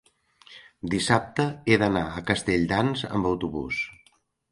[0.93, 3.83] dissabte he d'anar a Castelldans amb autobús.